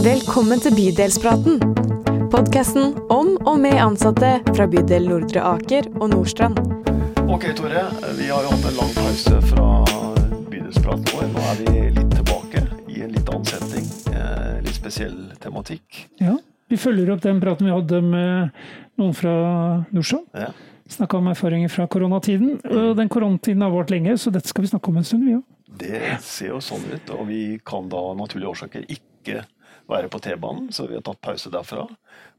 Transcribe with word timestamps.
Velkommen 0.00 0.56
til 0.64 0.72
Bydelspraten. 0.72 1.58
Podkasten 2.32 2.94
om 3.12 3.34
og 3.44 3.58
med 3.60 3.76
ansatte 3.76 4.30
fra 4.46 4.64
bydel 4.72 5.04
Nordre 5.10 5.42
Aker 5.44 5.90
og 5.98 6.06
Nordstrand. 6.14 6.56
Ok, 7.28 7.44
Tore. 7.58 7.82
Vi 8.16 8.30
har 8.30 8.46
jo 8.46 8.54
hatt 8.54 8.64
en 8.70 8.78
lang 8.78 8.94
pause 8.96 9.42
fra 9.50 9.66
bydelspraten 10.48 11.04
vår. 11.12 11.28
Nå 11.34 11.44
er 11.50 11.60
vi 11.60 11.84
litt 11.98 12.16
tilbake 12.16 12.64
i 12.88 13.04
en 13.04 13.12
litt 13.12 13.28
annen 13.28 13.44
setting. 13.50 13.92
Eh, 14.14 14.56
litt 14.64 14.80
spesiell 14.80 15.20
tematikk. 15.44 16.06
Ja, 16.22 16.38
vi 16.72 16.80
følger 16.80 17.12
opp 17.12 17.20
den 17.28 17.44
praten 17.44 17.68
vi 17.68 17.76
hadde 17.76 18.00
med 18.00 18.56
noen 18.96 19.14
fra 19.20 19.36
Nordstrand. 19.92 20.32
Ja. 20.32 20.48
Snakka 20.96 21.20
om 21.20 21.28
erfaringer 21.34 21.68
fra 21.76 21.84
koronatiden. 21.92 22.56
Og 22.72 22.96
den 22.96 23.12
koronatiden 23.12 23.68
har 23.68 23.76
vart 23.76 23.92
lenge, 23.92 24.16
så 24.16 24.32
dette 24.32 24.48
skal 24.48 24.64
vi 24.64 24.72
snakke 24.72 24.88
om 24.88 25.04
en 25.04 25.12
stund, 25.12 25.28
vi 25.28 25.36
òg. 25.36 25.44
Det 25.80 26.16
ser 26.24 26.54
jo 26.54 26.64
sånn 26.64 26.88
ut, 26.88 27.16
og 27.20 27.26
vi 27.28 27.42
kan 27.68 27.92
da 27.92 28.00
av 28.10 28.16
naturlige 28.18 28.56
årsaker 28.56 28.88
ikke 28.88 29.44
være 29.90 30.10
på 30.10 30.20
T-banen, 30.22 30.68
så 30.72 30.86
vi 30.88 30.96
har 30.98 31.04
tatt 31.06 31.20
pause 31.24 31.50
derfra. 31.52 31.86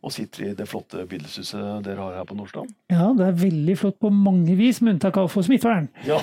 Og 0.01 0.13
sitter 0.13 0.47
i 0.47 0.53
det 0.57 0.65
flotte 0.69 1.03
bydelshuset 1.05 1.83
dere 1.85 2.01
har 2.01 2.15
her 2.17 2.27
på 2.27 2.35
Nordstrand. 2.37 2.71
Ja, 2.89 3.11
det 3.17 3.27
er 3.27 3.37
veldig 3.37 3.75
flott 3.77 3.99
på 4.01 4.09
mange 4.13 4.55
vis, 4.57 4.79
med 4.81 4.95
unntak 4.95 5.19
av 5.21 5.29
for 5.31 5.45
smittevern. 5.45 5.91
Ja. 6.07 6.17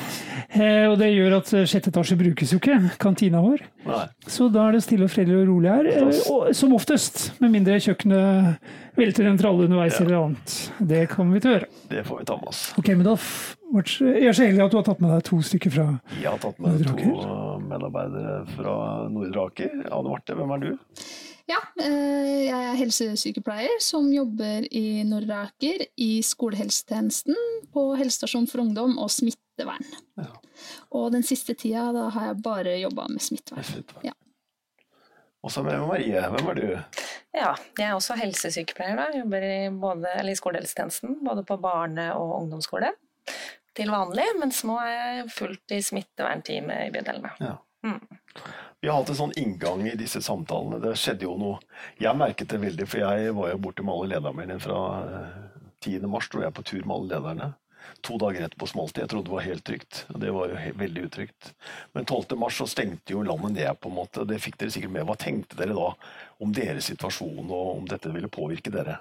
Eh, 0.49 0.89
og 0.89 0.97
det 0.99 1.13
gjør 1.13 1.39
at 1.39 1.53
eh, 1.55 1.69
sjette 1.69 1.93
etasje 1.93 2.19
brukes 2.19 2.55
jo 2.55 2.59
ikke, 2.63 2.79
kantina 2.99 3.43
vår. 3.45 3.63
Nei. 3.89 4.05
Så 4.29 4.47
da 4.53 4.69
er 4.69 4.73
det 4.77 4.83
stille 4.85 5.05
og 5.09 5.11
fredelig 5.13 5.41
og 5.43 5.49
rolig 5.51 5.71
her. 5.73 5.87
eh, 5.91 6.21
Og, 6.33 6.55
som 6.55 6.73
oftest, 6.77 7.33
med 7.41 7.51
mindre 7.55 7.79
kjøkkenet 7.81 8.59
velter 8.99 9.27
en 9.31 9.39
tralle 9.41 9.65
underveis 9.69 9.99
Ja. 9.99 10.05
eller 10.05 10.17
annet. 10.23 10.57
Det 10.81 11.03
kommer 11.11 11.35
vi 11.35 11.41
til 11.41 11.51
å 11.51 11.55
gjøre. 11.59 11.69
Det 11.89 12.05
får 12.07 12.19
vi 12.19 12.25
ta 12.31 12.37
med 12.37 12.49
oss. 12.49 12.63
Ok, 12.79 12.89
men 12.95 13.05
da 13.05 13.13
f- 13.15 13.55
Jeg 13.69 14.25
er 14.25 14.33
så 14.33 14.47
heldig 14.49 14.65
at 14.65 14.71
du 14.73 14.77
har 14.79 14.85
tatt 14.85 15.01
med 15.01 15.11
deg 15.13 15.25
to 15.29 15.37
stykker 15.45 15.71
fra 15.71 16.01
Jeg 16.23 16.31
har 16.31 16.39
tatt 16.39 16.59
med 16.59 16.87
to 16.87 17.59
medarbeidere 17.69 18.47
fra 18.57 19.09
Nordre 19.13 19.47
Aker. 19.51 19.75
Anne 19.93 20.09
Marte, 20.09 20.35
hvem 20.39 20.55
er 20.55 20.59
du? 20.65 20.79
Ja, 21.49 21.57
eh, 21.81 22.47
jeg 22.49 22.53
er 22.53 22.77
helsesykepleier 22.77 23.79
som 23.81 24.11
jobber 24.13 24.67
i 24.73 25.03
Nordre 25.05 25.47
Aker 25.49 25.85
i 25.97 26.21
skolehelsetjenesten 26.25 27.37
på 27.73 27.97
helsestasjon 27.97 28.49
for 28.51 28.61
ungdom 28.65 28.99
og 28.99 29.09
smittevern. 29.59 29.85
Ja. 30.17 30.27
Og 30.91 31.13
den 31.13 31.23
siste 31.23 31.55
tida 31.55 31.91
da 31.93 32.09
har 32.15 32.31
jeg 32.31 32.43
bare 32.43 32.79
jobba 32.79 33.09
med 33.09 33.23
smittevern. 33.23 33.85
Ja. 34.03 34.13
Og 35.43 35.53
så 35.53 35.63
med 35.63 35.79
Marie. 35.87 36.21
Hvem 36.21 36.49
er 36.51 36.55
du? 36.55 36.67
Ja, 37.33 37.55
jeg 37.79 37.87
er 37.87 37.95
også 37.95 38.17
helsesykepleier. 38.19 38.97
da. 38.97 39.19
Jobber 39.19 39.43
i, 39.43 39.71
både, 39.71 40.09
eller 40.19 40.33
i 40.33 40.39
skolehelsetjenesten, 40.39 41.21
både 41.25 41.45
på 41.45 41.57
barne- 41.57 42.15
og 42.15 42.43
ungdomsskole 42.43 42.91
til 43.75 43.91
vanlig. 43.91 44.27
Mens 44.41 44.65
nå 44.65 44.79
er 44.83 44.95
jeg 44.95 45.31
fullt 45.31 45.77
i 45.77 45.83
smittevernteamet 45.83 46.89
i 46.89 46.91
bydelene. 46.95 47.31
Ja. 47.39 47.57
Mm. 47.87 48.01
Vi 48.81 48.89
har 48.89 48.99
hatt 48.99 49.11
en 49.11 49.19
sånn 49.19 49.37
inngang 49.39 49.87
i 49.87 49.95
disse 49.99 50.23
samtalene. 50.23 50.81
Det 50.83 50.97
skjedde 50.99 51.27
jo 51.27 51.37
noe 51.39 51.59
Jeg 51.99 52.15
merket 52.19 52.51
det 52.51 52.59
veldig, 52.63 52.87
for 52.91 52.99
jeg 52.99 53.35
var 53.35 53.53
jo 53.53 53.63
borte 53.63 53.87
med 53.87 53.95
alle 53.95 54.17
lederne 54.17 54.39
mine 54.39 54.59
fra 54.63 54.83
eh, 55.07 55.39
10. 55.87 56.07
mars, 56.11 56.29
tror 56.31 56.45
jeg, 56.47 56.55
på 56.55 56.67
tur 56.67 56.83
med 56.83 56.95
alle 56.97 57.15
lederne. 57.15 57.49
To 58.07 58.19
dager 58.21 58.47
etterpå 58.47 58.69
smalt 58.71 58.95
det. 58.95 59.05
Jeg 59.07 59.13
trodde 59.13 59.31
det 59.31 59.35
var 59.37 59.47
helt 59.47 59.65
trygt. 59.67 60.05
og 60.15 60.21
Det 60.23 60.33
var 60.35 60.53
jo 60.53 60.79
veldig 60.83 61.05
utrygt. 61.09 61.53
Men 61.97 62.07
12. 62.07 62.37
mars 62.39 62.61
så 62.61 62.69
stengte 62.71 63.15
jo 63.15 63.25
landet 63.27 63.57
ned, 63.59 63.81
på 63.81 63.91
en 63.91 63.99
måte. 63.99 64.27
Det 64.29 64.41
fikk 64.43 64.59
dere 64.61 64.75
sikkert 64.75 64.95
med. 64.95 65.07
Hva 65.09 65.19
tenkte 65.19 65.59
dere 65.59 65.77
da 65.77 65.91
om 66.45 66.55
deres 66.55 66.91
situasjon, 66.93 67.47
og 67.47 67.77
om 67.77 67.91
dette 67.91 68.13
ville 68.15 68.31
påvirke 68.33 68.73
dere? 68.75 69.01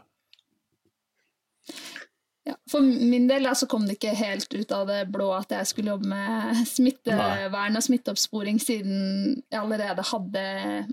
Ja, 2.47 2.55
for 2.71 2.81
min 2.81 3.27
del 3.27 3.49
så 3.59 3.67
kom 3.67 3.83
det 3.87 3.97
ikke 3.97 4.13
helt 4.15 4.53
ut 4.53 4.71
av 4.71 4.85
det 4.87 5.01
blå 5.11 5.27
at 5.35 5.51
jeg 5.51 5.67
skulle 5.67 5.91
jobbe 5.91 6.07
med 6.13 6.61
smittevern 6.69 7.75
og 7.75 7.83
smitteoppsporing, 7.83 8.61
siden 8.63 9.41
jeg 9.51 9.59
allerede 9.59 10.05
hadde 10.13 10.43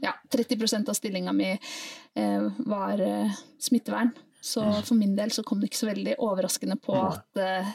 ja, 0.03 0.17
30 0.34 0.83
av 0.83 0.97
stillinga 0.98 1.34
mi 1.37 1.53
eh, 1.55 2.48
var 2.67 2.98
eh, 2.98 3.39
smittevern. 3.62 4.11
Så 4.45 4.64
for 4.84 4.98
min 4.98 5.14
del 5.17 5.33
så 5.33 5.45
kom 5.47 5.61
det 5.62 5.70
ikke 5.70 5.83
så 5.83 5.89
veldig 5.89 6.19
overraskende 6.23 6.77
på 6.84 6.97
at 7.00 7.41
eh, 7.41 7.70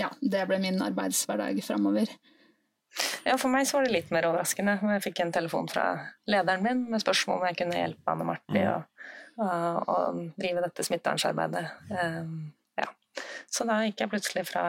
ja, 0.00 0.08
det 0.20 0.46
ble 0.48 0.58
min 0.62 0.80
arbeidshverdag 0.82 1.60
framover. 1.66 2.08
Ja, 3.24 3.36
For 3.40 3.48
meg 3.52 3.66
så 3.68 3.78
var 3.78 3.86
det 3.86 3.94
litt 3.94 4.10
mer 4.12 4.26
overraskende. 4.28 4.78
Jeg 4.96 5.04
fikk 5.04 5.20
en 5.24 5.32
telefon 5.32 5.68
fra 5.70 5.84
lederen 6.28 6.64
min 6.64 6.82
med 6.92 7.04
spørsmål 7.04 7.40
om 7.40 7.46
jeg 7.50 7.60
kunne 7.60 7.78
hjelpe 7.78 8.12
Anne 8.12 8.26
Marti 8.28 8.64
å 8.68 8.80
å 9.42 9.94
drive 10.36 10.60
dette 10.60 10.84
smittevernarbeidet. 10.84 11.62
Um, 11.88 12.52
ja. 12.76 12.88
Så 13.50 13.64
da 13.68 13.78
gikk 13.86 14.02
jeg 14.02 14.12
plutselig 14.12 14.44
fra 14.50 14.64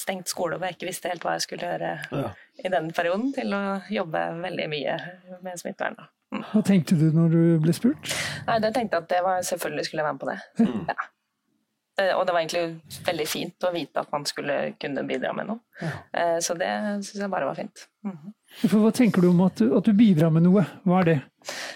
stengt 0.00 0.30
skole 0.32 0.56
hvor 0.56 0.66
jeg 0.66 0.78
ikke 0.78 0.88
visste 0.88 1.10
helt 1.12 1.24
hva 1.26 1.36
jeg 1.36 1.44
skulle 1.46 1.68
gjøre 1.68 1.92
Ja. 2.10 2.30
i 2.64 2.72
den 2.72 2.90
perioden, 2.96 3.32
til 3.36 3.52
å 3.54 3.80
jobbe 3.92 4.22
veldig 4.40 4.68
mye 4.72 4.96
med 5.44 5.60
smittevern. 5.60 6.08
Mm. 6.32 6.44
Hva 6.52 6.62
tenkte 6.62 6.94
du 6.98 7.08
når 7.12 7.30
du 7.34 7.40
ble 7.64 7.72
spurt? 7.74 8.12
Nei, 8.46 8.58
jeg 8.62 8.74
tenkte 8.76 9.00
at 9.02 9.08
det 9.10 9.22
var 9.26 9.40
selvfølgelig 9.46 9.84
skulle 9.88 10.04
jeg 10.04 10.06
være 10.06 10.18
med 10.18 10.20
på 10.20 10.30
det. 10.30 10.84
Ja. 10.92 10.94
Eh, 12.00 12.12
Og 12.16 12.22
det 12.26 12.32
var 12.32 12.40
egentlig 12.40 13.02
veldig 13.04 13.26
fint 13.28 13.66
å 13.66 13.72
vite 13.74 14.00
at 14.04 14.12
man 14.14 14.24
skulle 14.24 14.54
kunne 14.80 15.02
bidra 15.08 15.32
med 15.36 15.50
noe. 15.50 15.60
Ja. 15.82 16.38
Så 16.40 16.54
det 16.56 16.68
syns 17.04 17.18
jeg 17.24 17.30
bare 17.32 17.48
var 17.50 17.58
fint. 17.58 17.86
Mhm. 18.06 18.30
For 18.62 18.78
hva 18.82 18.90
tenker 18.94 19.22
du 19.22 19.28
om 19.30 19.40
at 19.46 19.56
du, 19.60 19.66
at 19.76 19.84
du 19.86 19.92
bidrar 19.92 20.30
med 20.32 20.42
noe? 20.46 20.62
Hva 20.86 21.00
er 21.02 21.04
det? 21.10 21.16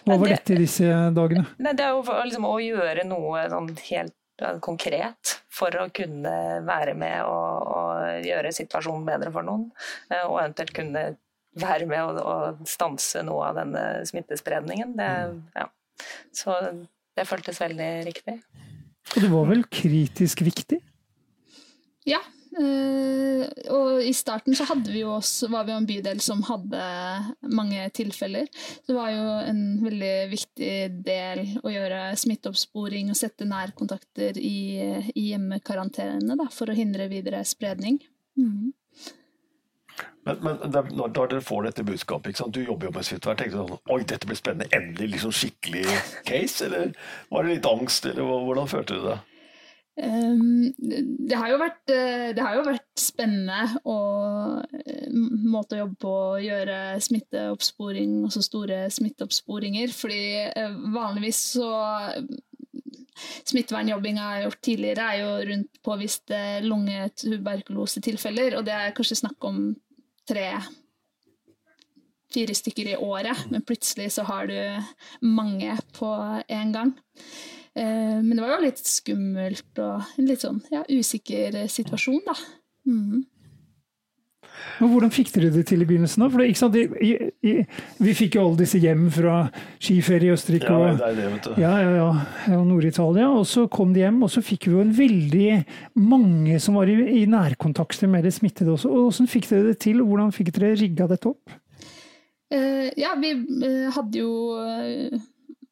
Hva 0.07 0.17
var 0.19 0.27
det- 0.29 0.39
dette 0.39 0.55
i 0.55 0.63
disse 0.65 0.85
dagene? 1.15 1.47
Nei, 1.59 1.73
det 1.73 1.85
er 1.85 1.91
jo 1.95 2.03
for- 2.03 2.23
liksom 2.25 2.47
å 2.47 2.57
gjøre 2.63 3.05
noe 3.07 3.49
sånn 3.51 3.69
helt 3.91 4.15
eh, 4.43 4.59
konkret 4.59 5.41
for 5.49 5.71
å 5.71 5.89
kunne 5.95 6.65
være 6.67 6.95
med 6.99 7.23
og, 7.23 7.69
og 7.77 8.25
gjøre 8.27 8.51
situasjonen 8.55 9.05
bedre 9.07 9.31
for 9.33 9.43
noen. 9.43 9.71
eh, 10.11 10.25
Og 10.27 10.41
eventuelt 10.41 10.73
kunne 10.75 11.17
være 11.61 11.87
med 11.91 12.03
å, 12.03 12.25
å 12.25 12.69
stanse 12.69 13.23
noe 13.27 13.51
av 13.51 13.61
denne 13.61 13.85
smittespredningen. 14.09 14.95
Det, 14.99 15.11
ja. 15.57 15.69
Så 16.35 16.57
det 17.15 17.29
føltes 17.29 17.61
veldig 17.63 17.91
riktig. 18.09 18.41
Og 19.15 19.21
det 19.23 19.31
var 19.31 19.51
vel 19.51 19.65
kritisk 19.71 20.43
viktig? 20.47 20.81
Ja, 22.09 22.21
eh, 22.59 23.45
og 23.73 24.03
i 24.05 24.13
starten 24.17 24.57
så 24.57 24.67
hadde 24.69 24.93
vi 24.93 25.05
jo 25.05 25.15
også, 25.15 25.49
var 25.53 25.65
vi 25.65 25.73
jo 25.73 25.79
en 25.81 25.89
bydel 25.89 26.21
som 26.25 26.43
hadde 26.45 26.83
mange 27.55 27.87
tilfeller. 27.97 28.49
Det 28.85 28.97
var 28.97 29.13
jo 29.15 29.25
en 29.53 29.63
veldig 29.85 30.15
viktig 30.33 30.75
del 31.07 31.45
å 31.63 31.73
gjøre 31.73 32.03
smitteoppsporing 32.21 33.13
og 33.13 33.21
sette 33.21 33.49
nærkontakter 33.49 34.41
i, 34.41 34.57
i 35.15 35.29
hjemmekarantene 35.31 36.37
da, 36.41 36.49
for 36.53 36.73
å 36.73 36.77
hindre 36.77 37.09
videre 37.13 37.45
spredning. 37.49 38.01
Mhm. 38.41 38.73
Men, 40.25 40.41
men 40.41 40.63
da, 40.73 40.81
når 40.89 41.13
dere 41.19 41.43
får 41.45 41.69
dette 41.69 41.85
budskapet, 41.85 42.41
du 42.49 42.63
jobber 42.65 42.89
jo 42.89 42.95
med 42.97 43.07
smittevern, 43.07 43.39
tenkte 43.41 43.61
du 43.61 43.75
sånn 43.75 43.93
Oi, 43.93 44.01
dette 44.09 44.29
blir 44.31 44.41
spennende. 44.41 44.71
Endelig 44.77 45.19
liksom 45.19 45.35
skikkelig 45.37 45.85
case? 46.25 46.65
Eller 46.67 46.95
var 47.31 47.45
det 47.45 47.59
litt 47.59 47.69
angst, 47.69 48.09
eller 48.09 48.29
hvordan 48.47 48.71
følte 48.71 48.99
du 48.99 49.09
det? 49.11 49.21
Um, 49.95 50.73
det, 50.75 51.37
har 51.39 51.53
vært, 51.61 51.85
eh, 51.95 52.33
det 52.35 52.43
har 52.43 52.57
jo 52.57 52.65
vært 52.67 52.99
spennende 52.99 53.77
og 53.87 54.65
eh, 54.81 55.05
måte 55.47 55.77
å 55.77 55.85
jobbe 55.85 55.99
på 56.03 56.15
å 56.33 56.41
gjøre 56.43 56.79
smitteoppsporing, 57.05 58.17
også 58.27 58.43
store 58.43 58.81
smitteoppsporinger, 58.91 59.95
fordi 59.95 60.25
eh, 60.49 60.75
vanligvis 60.97 61.45
så 61.53 61.69
Smittevernjobbing 63.45 64.19
jeg 64.21 64.31
har 64.31 64.45
gjort 64.47 64.63
tidligere, 64.63 65.09
er 65.11 65.21
jo 65.23 65.33
rundt 65.51 65.83
påviste 65.85 66.41
lungetuberkulosetilfeller, 66.65 68.57
og 68.59 68.65
det 68.67 68.75
er 68.77 68.95
kanskje 68.97 69.21
snakk 69.25 69.49
om 69.51 69.61
tre 70.29 70.49
fire 72.35 72.55
stykker 72.57 72.93
i 72.95 72.97
året, 72.99 73.45
men 73.51 73.63
plutselig 73.63 74.11
så 74.17 74.25
har 74.27 74.49
du 74.51 74.57
mange 75.23 75.77
på 75.95 76.11
en 76.49 76.73
gang. 76.75 76.95
Eh, 77.75 78.19
Men 78.23 78.35
det 78.37 78.43
var 78.43 78.57
jo 78.57 78.65
litt 78.67 78.83
skummelt 78.87 79.79
og 79.83 80.19
en 80.19 80.27
litt 80.29 80.43
sånn 80.43 80.61
ja, 80.73 80.85
usikker 80.89 81.65
situasjon, 81.71 82.23
da. 82.27 82.35
Mhm. 82.91 83.25
Og 84.83 84.91
hvordan 84.91 85.13
fikk 85.15 85.33
dere 85.35 85.51
det 85.55 85.65
til 85.69 85.83
i 85.83 85.87
begynnelsen? 85.89 86.25
da? 86.25 86.29
For 86.33 86.43
det, 86.43 86.49
ikke 86.53 86.61
sant, 86.63 86.77
i, 86.79 86.85
i, 87.09 87.31
i, 87.51 87.55
vi 88.03 88.15
fikk 88.17 88.39
jo 88.39 88.45
alle 88.47 88.61
disse 88.63 88.81
hjem 88.83 89.07
fra 89.15 89.37
skiferie 89.79 90.31
i 90.31 90.35
Østerrike 90.35 90.71
Ja, 90.71 90.79
og 90.79 91.01
det 91.01 91.09
er 91.09 91.19
det, 91.19 91.27
vet 91.35 91.49
du. 91.49 91.51
ja, 91.63 91.73
ja, 91.83 91.91
ja, 91.99 92.59
og 92.59 92.67
Nord-Italia. 92.71 93.29
Og 93.35 93.47
så 93.51 93.67
kom 93.73 93.93
de 93.95 94.05
hjem, 94.05 94.23
og 94.27 94.33
så 94.35 94.43
fikk 94.45 94.69
vi 94.69 94.77
jo 94.77 94.85
en 94.85 94.95
veldig 94.97 95.51
mange 96.01 96.61
som 96.63 96.79
var 96.81 96.91
i, 96.91 96.97
i 97.23 97.27
nærkontakter 97.31 98.11
med 98.11 98.27
det 98.27 98.35
smittede 98.37 98.75
også. 98.75 98.91
Og 98.91 99.11
Hvordan 99.11 99.31
fikk 99.35 99.51
dere 99.51 99.69
det 99.73 99.79
til? 99.85 100.01
og 100.03 100.11
Hvordan 100.13 100.33
fikk 100.35 100.55
dere 100.57 100.75
rigga 100.81 101.11
dette 101.11 101.31
opp? 101.35 101.61
Eh, 102.55 102.91
ja, 103.01 103.15
vi 103.19 103.33
eh, 103.35 103.87
hadde 103.95 104.21
jo 104.21 104.33
eh, 104.63 105.15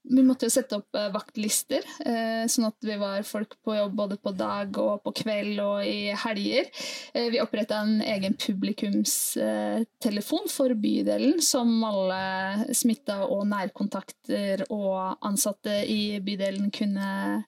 Vi 0.02 0.18
måtte 0.26 0.48
jo 0.48 0.50
sette 0.50 0.74
opp 0.80 0.96
eh, 0.98 1.12
vaktlister, 1.14 1.84
eh, 2.02 2.42
sånn 2.50 2.64
at 2.66 2.74
vi 2.82 2.96
var 2.98 3.22
folk 3.26 3.54
på 3.62 3.74
jobb 3.76 3.92
både 4.00 4.16
på 4.18 4.32
dag 4.34 4.78
og 4.82 5.02
på 5.04 5.12
kveld 5.22 5.60
og 5.62 5.86
i 5.86 6.12
helger. 6.24 6.66
Eh, 7.14 7.30
vi 7.30 7.40
oppretta 7.42 7.76
en 7.84 8.02
egen 8.02 8.34
publikumstelefon 8.34 10.48
for 10.50 10.74
bydelen, 10.74 11.40
som 11.44 11.84
alle 11.86 12.74
smitta 12.74 13.26
og 13.28 13.46
nærkontakter 13.52 14.64
og 14.74 15.16
ansatte 15.22 15.86
i 15.86 16.18
bydelen 16.24 16.70
kunne 16.74 17.44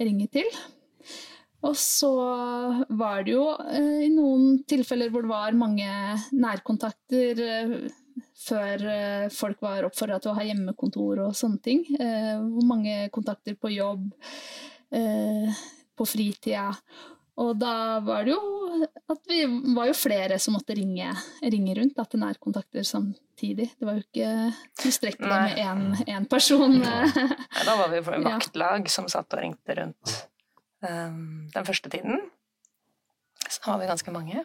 ringe 0.00 0.26
til. 0.32 0.46
Og 1.68 1.76
så 1.76 2.12
var 2.96 3.22
det 3.26 3.32
jo 3.34 3.56
i 3.76 4.08
noen 4.14 4.62
tilfeller 4.70 5.10
hvor 5.10 5.22
det 5.26 5.32
var 5.32 5.52
mange 5.58 5.90
nærkontakter, 6.32 7.34
før 8.48 8.84
eh, 8.92 9.26
folk 9.34 9.60
var 9.64 9.86
oppfordra 9.88 10.18
til 10.22 10.32
å 10.32 10.38
ha 10.38 10.46
hjemmekontor 10.46 11.24
og 11.26 11.36
sånne 11.36 11.62
ting. 11.64 11.84
Eh, 11.98 12.34
hvor 12.42 12.66
mange 12.68 12.96
kontakter 13.14 13.58
på 13.58 13.72
jobb, 13.74 14.08
eh, 14.94 15.62
på 15.98 16.06
fritida. 16.08 16.70
Og 17.38 17.54
da 17.58 18.00
var 18.02 18.26
det 18.26 18.32
jo 18.34 18.84
at 19.08 19.20
vi 19.30 19.44
var 19.74 19.86
jo 19.88 19.94
flere 19.96 20.40
som 20.42 20.56
måtte 20.56 20.74
ringe, 20.74 21.12
ringe 21.42 21.76
rundt 21.78 21.94
da, 21.96 22.04
til 22.10 22.22
nærkontakter 22.22 22.86
samtidig. 22.86 23.68
Det 23.78 23.86
var 23.86 23.98
jo 23.98 24.04
ikke 24.04 24.32
tilstrekkelig 24.82 25.30
med 25.30 26.02
én 26.10 26.26
person. 26.30 26.80
Nei, 26.82 27.28
da 27.62 27.76
var 27.78 27.92
vi 27.92 28.02
et 28.02 28.10
vaktlag 28.32 28.90
som 28.90 29.06
satt 29.10 29.38
og 29.38 29.44
ringte 29.44 29.78
rundt 29.78 30.14
um, 30.82 31.46
den 31.54 31.68
første 31.68 31.94
tiden. 31.94 32.26
Så 33.46 33.62
var 33.70 33.78
vi 33.84 33.90
ganske 33.90 34.14
mange. 34.14 34.42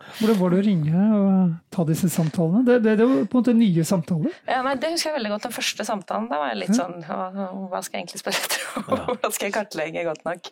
Hvordan 0.00 0.38
var 0.40 0.52
det 0.52 0.58
å 0.60 0.64
ringe 0.64 1.02
og 1.16 1.52
ta 1.72 1.84
disse 1.88 2.08
samtalene? 2.12 2.62
Det, 2.66 2.78
det, 2.84 2.94
det 3.00 3.06
var 3.08 3.18
på 3.20 3.36
en 3.36 3.42
måte 3.42 3.54
nye 3.56 3.84
samtaler. 3.86 4.36
Ja, 4.48 4.60
nei, 4.64 4.74
det 4.80 4.92
husker 4.94 5.10
jeg 5.10 5.16
veldig 5.18 5.32
godt. 5.34 5.46
Den 5.46 5.56
første 5.56 5.86
samtalen 5.86 6.28
da 6.30 6.40
var 6.40 6.52
jeg 6.52 6.60
litt 6.62 6.76
sånn 6.76 6.96
Hva, 7.04 7.82
skal 7.84 7.98
jeg 7.98 8.06
egentlig 8.06 8.22
spørre 8.22 8.40
etter? 8.40 8.64
Hvordan 8.88 9.36
skal 9.36 9.48
jeg 9.48 9.56
kartlegge 9.56 10.06
godt 10.08 10.24
nok? 10.28 10.50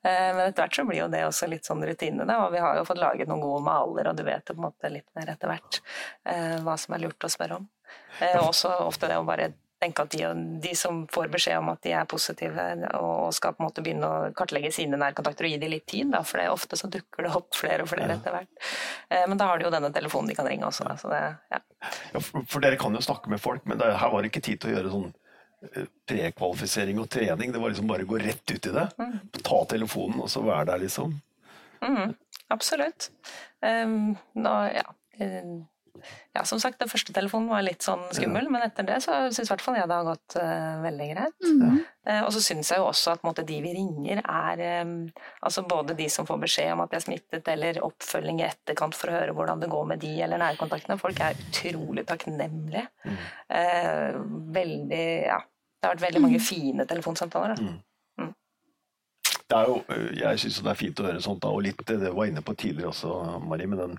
Eh, 0.00 0.30
men 0.32 0.42
etter 0.46 0.64
hvert 0.64 0.80
så 0.80 0.86
blir 0.88 1.02
jo 1.02 1.10
det 1.12 1.22
også 1.28 1.50
litt 1.52 1.68
sånn 1.68 1.84
rutine. 1.86 2.26
Da. 2.28 2.40
Og 2.46 2.56
vi 2.56 2.64
har 2.64 2.80
jo 2.80 2.86
fått 2.88 3.02
laget 3.02 3.30
noen 3.30 3.44
gode 3.44 3.62
maler, 3.68 4.10
og 4.10 4.18
du 4.18 4.24
vet 4.26 4.48
på 4.48 4.56
en 4.56 4.64
måte 4.66 4.92
litt 4.92 5.08
mer 5.18 5.34
etter 5.36 5.52
hvert 5.52 5.80
eh, 6.24 6.56
hva 6.64 6.78
som 6.80 6.96
er 6.96 7.06
lurt 7.06 7.28
å 7.28 7.32
spørre 7.32 7.60
om. 7.60 7.70
Eh, 8.20 8.40
også 8.40 8.72
ofte 8.86 9.10
det 9.10 9.20
å 9.20 9.26
bare 9.28 9.52
tenke 9.82 10.04
at 10.06 10.14
de, 10.14 10.24
de, 10.62 10.72
som 10.76 11.02
får 11.12 11.28
beskjed 11.32 11.60
om 11.60 11.70
at 11.72 11.82
de 11.84 11.92
er 11.96 12.08
positive 12.08 12.64
og 12.96 13.34
skal 13.36 13.54
på 13.56 13.62
en 13.62 13.68
måte 13.68 13.84
begynne 13.84 14.08
å 14.08 14.30
kartlegge 14.36 14.72
sine 14.72 14.98
nærkontakter 15.00 15.48
og 15.48 15.52
gi 15.52 15.60
dem 15.60 15.72
litt 15.74 15.86
tid, 15.90 16.08
da, 16.14 16.22
for 16.26 16.40
det, 16.40 16.48
ofte 16.52 16.78
så 16.80 16.88
dukker 16.92 17.26
det 17.26 17.34
opp 17.36 17.52
flere 17.56 17.84
og 17.84 17.90
flere 17.90 18.16
etter 18.16 18.36
hvert. 18.36 18.64
Eh, 19.10 19.26
men 19.28 19.36
da 19.40 19.50
har 19.50 19.60
de 19.60 19.68
jo 19.68 19.74
denne 19.74 19.92
telefonen 19.94 20.32
de 20.32 20.38
kan 20.38 20.48
ringe 20.48 20.68
også. 20.68 20.88
Da, 20.88 20.96
så 21.00 21.12
det, 21.12 21.20
ja. 21.52 21.60
Ja, 22.14 22.24
for, 22.24 22.62
dere 22.64 22.80
kan 22.80 22.96
jo 22.96 23.04
snakke 23.04 23.32
med 23.32 23.42
folk, 23.42 23.68
men 23.68 23.80
det, 23.82 23.92
her 24.00 24.12
var 24.12 24.24
det 24.24 24.32
ikke 24.32 24.44
tid 24.48 24.62
til 24.62 24.72
å 24.72 24.76
gjøre 24.78 24.94
sånn 24.96 25.06
eh, 25.68 25.92
prekvalifisering 26.08 27.04
og 27.04 27.10
trening. 27.12 27.52
Det 27.52 27.62
var 27.62 27.74
liksom 27.74 27.92
bare 27.92 28.08
å 28.08 28.12
gå 28.14 28.24
rett 28.24 28.56
ut 28.56 28.72
i 28.72 28.76
det. 28.80 28.88
Ta 29.42 29.62
telefonen 29.76 30.24
og 30.24 30.32
så 30.32 30.44
være 30.46 30.70
der, 30.72 30.84
liksom. 30.86 31.18
Mm, 31.84 32.16
absolutt. 32.54 33.10
Um, 33.60 34.14
nå, 34.40 34.58
ja. 34.72 34.88
Ja, 36.36 36.44
som 36.48 36.60
sagt, 36.62 36.78
den 36.80 36.90
første 36.90 37.14
telefonen 37.16 37.48
var 37.50 37.64
litt 37.64 37.84
sånn 37.84 38.02
skummel, 38.14 38.50
men 38.52 38.66
etter 38.66 38.86
det 38.86 38.98
så 39.04 39.18
syns 39.30 39.48
i 39.48 39.52
hvert 39.52 39.64
fall 39.64 39.78
jeg 39.78 39.88
det 39.88 39.96
har 39.98 40.08
gått 40.08 40.36
uh, 40.40 40.82
veldig 40.84 41.08
greit. 41.12 41.36
Mm 41.46 41.62
-hmm. 41.62 41.80
uh, 42.10 42.22
og 42.26 42.32
så 42.34 42.42
syns 42.44 42.70
jeg 42.70 42.82
jo 42.82 42.88
også 42.90 43.14
at 43.16 43.24
måte, 43.24 43.46
de 43.46 43.60
vi 43.62 43.74
ringer, 43.74 44.22
er 44.24 44.82
um, 44.82 45.08
altså 45.40 45.62
både 45.62 45.94
de 45.94 46.08
som 46.10 46.26
får 46.26 46.38
beskjed 46.44 46.72
om 46.72 46.80
at 46.80 46.90
de 46.90 46.96
er 46.96 47.06
smittet, 47.06 47.48
eller 47.48 47.82
oppfølging 47.84 48.40
i 48.40 48.48
etterkant 48.50 48.94
for 48.94 49.10
å 49.10 49.18
høre 49.18 49.32
hvordan 49.32 49.60
det 49.60 49.70
går 49.70 49.84
med 49.86 50.00
de 50.00 50.22
eller 50.22 50.38
nærkontaktene. 50.38 50.98
Folk 50.98 51.20
er 51.20 51.36
utrolig 51.48 52.06
takknemlige. 52.06 52.86
Mm. 53.04 53.16
Eh, 53.48 54.14
veldig 54.60 55.26
Ja. 55.26 55.42
Det 55.76 55.88
har 55.88 55.94
vært 55.94 56.06
veldig 56.08 56.22
mange 56.22 56.40
fine 56.40 56.86
telefonsamtaler. 56.86 57.54
Da. 57.54 57.62
Mm. 57.62 57.82
Det 59.46 59.56
er 59.56 59.68
jo, 59.70 59.76
jeg 60.18 60.40
syns 60.42 60.56
det 60.58 60.70
er 60.72 60.78
fint 60.78 61.00
å 61.02 61.04
høre 61.06 61.20
sånt, 61.22 61.42
da, 61.44 61.52
og 61.54 61.62
litt 61.62 61.82
det 61.86 62.00
du 62.02 62.08
var 62.10 62.26
inne 62.26 62.42
på 62.42 62.56
tidligere 62.58 62.90
også, 62.90 63.12
Marie, 63.46 63.68
med 63.70 63.78
den 63.78 63.94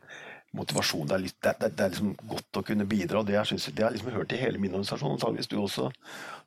motivasjonen. 0.56 1.08
Det 1.08 1.16
er, 1.16 1.24
litt, 1.26 1.38
det, 1.44 1.54
det, 1.60 1.70
det 1.78 1.86
er 1.86 1.90
liksom 1.94 2.14
godt 2.30 2.60
å 2.60 2.64
kunne 2.66 2.86
bidra, 2.90 3.24
det, 3.24 3.34
jeg 3.36 3.46
synes, 3.52 3.66
det 3.76 3.84
har 3.84 3.92
jeg 3.92 4.00
liksom 4.00 4.14
hørt 4.16 4.34
i 4.34 4.42
hele 4.42 4.60
min 4.60 4.72
organisasjon, 4.74 5.12
antakeligvis 5.18 5.48
du 5.52 5.58
også. 5.62 5.90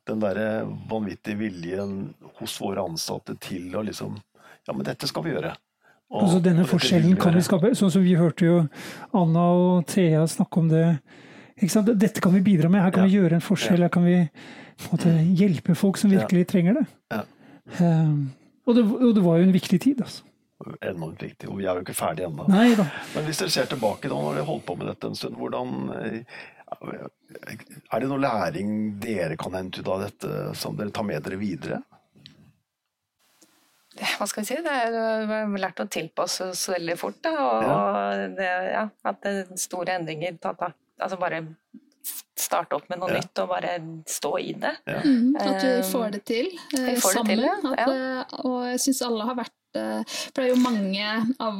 Den 0.09 0.19
derre 0.23 0.47
vanvittige 0.89 1.37
viljen 1.37 2.13
hos 2.39 2.55
våre 2.61 2.83
ansatte 2.87 3.37
til 3.39 3.75
å 3.75 3.83
liksom 3.85 4.19
Ja, 4.67 4.73
men 4.77 4.85
dette 4.85 5.07
skal 5.09 5.23
vi 5.23 5.31
gjøre. 5.31 5.55
Og- 6.11 6.21
Altså 6.23 6.41
denne 6.43 6.65
forskjellen 6.69 7.15
kan 7.17 7.33
vi 7.33 7.41
skape. 7.41 7.71
Sånn 7.73 7.89
som 7.91 8.03
vi 8.03 8.13
hørte 8.13 8.45
jo 8.45 8.69
Anna 9.13 9.45
og 9.57 9.87
Thea 9.87 10.25
snakke 10.27 10.57
om 10.59 10.67
det. 10.69 10.99
Dette 11.57 12.21
kan 12.21 12.33
vi 12.33 12.41
bidra 12.41 12.69
med. 12.69 12.81
Her 12.83 12.91
kan 12.91 13.03
Ja. 13.03 13.09
vi 13.09 13.17
gjøre 13.17 13.33
en 13.33 13.41
forskjell. 13.41 13.79
Her 13.81 13.89
kan 13.89 14.03
vi 14.05 14.29
måte, 14.91 15.09
hjelpe 15.35 15.75
folk 15.75 15.97
som 15.97 16.11
virkelig 16.11 16.47
trenger 16.47 16.73
det. 16.73 16.85
Ja. 17.11 17.23
Um, 17.79 18.33
og, 18.67 18.75
det 18.75 18.83
og 18.85 19.15
det 19.15 19.23
var 19.23 19.37
jo 19.37 19.43
en 19.43 19.53
viktig 19.53 19.79
tid, 19.81 20.01
altså. 20.01 20.21
Enormt 20.81 21.21
viktig. 21.23 21.49
Og 21.49 21.57
vi 21.59 21.65
er 21.67 21.77
jo 21.79 21.83
ikke 21.85 21.95
ferdige 21.97 22.27
ennå. 22.29 22.47
Men 22.47 23.27
hvis 23.27 23.39
dere 23.41 23.53
ser 23.53 23.69
tilbake, 23.71 24.09
da 24.11 24.15
når 24.17 24.39
dere 24.39 24.47
holdt 24.49 24.65
på 24.67 24.75
med 24.79 24.87
dette 24.91 25.07
en 25.11 25.15
stund, 25.17 25.37
hvordan 25.39 25.77
eh, 25.97 26.23
Er 27.91 27.99
det 27.99 28.07
noe 28.09 28.21
læring 28.23 28.75
dere 29.03 29.35
kan 29.39 29.53
hente 29.57 29.81
ut 29.83 29.89
av 29.91 30.05
dette 30.05 30.55
som 30.55 30.77
dere 30.79 30.93
tar 30.95 31.03
med 31.07 31.23
dere 31.25 31.39
videre? 31.41 31.81
hva 34.17 34.25
skal 34.29 34.41
vi 34.43 34.47
si, 34.47 34.55
det 34.63 34.71
er, 34.71 34.93
vi 35.27 35.33
har 35.35 35.61
lært 35.61 35.81
å 35.83 35.85
tilpasse 35.91 36.45
oss 36.53 36.61
veldig 36.71 36.95
fort. 36.97 37.17
Da, 37.25 37.31
og, 37.35 37.65
ja. 37.67 38.27
det, 38.37 38.47
ja, 38.71 38.83
at 39.11 39.19
det 39.25 39.33
er 39.43 39.59
store 39.59 39.97
endringer 39.99 40.37
ta, 40.41 40.53
ta, 40.57 40.71
altså 41.01 41.19
bare 41.21 41.41
starte 42.39 42.77
opp 42.79 42.87
med 42.89 43.01
noe 43.01 43.11
Ja. 43.11 43.19
nytt 43.19 43.41
og 43.43 43.49
bare 43.51 43.73
stå 44.09 44.31
i 44.41 44.53
det. 44.63 44.71
Mm, 44.87 45.35
at 45.37 45.59
vi 45.61 45.73
Eh, 45.75 45.83
får 45.91 46.07
det 46.15 46.23
til 46.25 46.47
eh, 46.79 46.95
får 47.03 47.17
sammen. 47.19 47.29
det 47.29 47.35
til, 47.35 47.43
ja. 47.45 47.57
At, 47.75 47.89
eh, 47.91 48.39
og 48.47 48.57
jeg 48.71 48.79
syns 48.87 49.01
alle 49.05 49.27
har 49.27 49.37
vært 49.43 49.53
eh, 49.53 49.60
For 49.73 50.35
det 50.41 50.43
er 50.43 50.49
jo 50.51 50.59
mange 50.61 51.07
av 51.39 51.59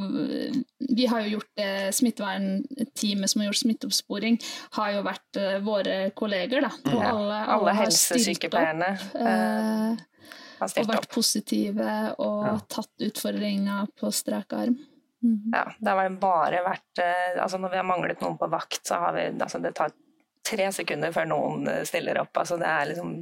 Vi 0.92 1.06
har 1.08 1.22
jo 1.24 1.38
gjort 1.38 1.50
det 1.56 1.94
smittevernteamet 1.96 3.30
som 3.30 3.40
har 3.40 3.48
gjort 3.50 3.60
smitteoppsporing, 3.62 4.38
har 4.76 4.92
jo 4.96 5.02
vært 5.06 5.40
eh, 5.40 5.58
våre 5.64 5.96
kolleger, 6.18 6.60
da. 6.66 6.72
Og 6.92 6.98
Ja, 7.00 7.10
alle, 7.14 7.38
Alle 7.56 7.74
har 7.78 7.90
stilt 7.90 8.44
opp. 8.44 8.56
helsesykepleierne 8.58 8.90
eh, 9.14 9.90
eh, 9.92 10.80
og 10.82 10.88
vært 10.92 11.08
positive 11.10 11.88
og 12.22 12.44
Ja. 12.46 12.54
tatt 12.68 12.92
utfordringa 13.08 13.80
på 13.98 14.12
strak 14.14 14.52
arm. 14.52 14.76
Mm. 15.22 15.52
Ja, 15.54 15.64
det 15.78 15.88
har 15.94 16.08
bare 16.18 16.62
vært 16.66 16.98
eh, 16.98 17.40
altså 17.42 17.58
Når 17.62 17.70
vi 17.70 17.76
har 17.78 17.84
manglet 17.86 18.20
noen 18.20 18.38
på 18.38 18.48
vakt, 18.50 18.80
så 18.86 18.96
har 18.98 19.12
vi 19.14 19.28
altså 19.38 19.60
Det 19.62 19.70
tar 19.78 19.92
tre 20.42 20.66
sekunder 20.74 21.12
før 21.14 21.28
noen 21.30 21.68
eh, 21.70 21.84
stiller 21.86 22.18
opp. 22.18 22.36
Altså 22.36 22.58
det 22.58 22.66
er 22.66 22.88
liksom 22.90 23.12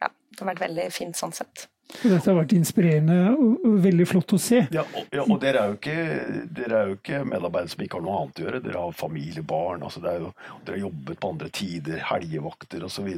Ja, 0.00 0.08
det 0.08 0.40
har 0.40 0.48
vært 0.54 0.62
veldig 0.64 0.86
fint 0.92 1.16
sånn 1.18 1.34
sett. 1.36 1.66
Dette 1.88 2.20
har 2.28 2.36
vært 2.36 2.52
inspirerende 2.52 3.16
og, 3.32 3.64
veldig 3.80 4.06
flott 4.10 4.34
å 4.36 4.40
se. 4.42 4.60
Ja, 4.74 4.84
og, 4.84 5.08
ja, 5.14 5.24
og 5.24 5.40
dere 5.40 5.62
er, 5.62 5.72
jo 5.72 5.78
ikke, 5.78 6.44
dere 6.58 6.80
er 6.82 6.92
jo 6.92 6.98
ikke 6.98 7.22
medarbeidere 7.24 7.72
som 7.72 7.84
ikke 7.86 7.98
har 7.98 8.04
noe 8.04 8.20
annet 8.20 8.40
å 8.40 8.44
gjøre. 8.44 8.62
Dere 8.66 8.84
har 8.84 8.96
familie, 8.98 9.44
barn. 9.54 9.84
Altså 9.88 10.04
det 10.04 10.12
er 10.12 10.24
jo, 10.26 10.32
dere 10.66 10.76
har 10.76 10.84
jobbet 10.84 11.20
på 11.22 11.32
andre 11.32 11.52
tider, 11.58 12.00
helgevakter 12.10 12.84
osv. 12.88 13.08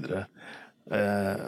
Eh, 0.90 1.42